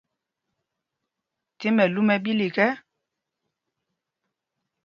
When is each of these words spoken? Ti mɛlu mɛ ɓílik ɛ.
Ti 1.57 1.67
mɛlu 1.75 2.01
mɛ 2.07 2.15
ɓílik 2.23 2.55
ɛ. 2.67 2.67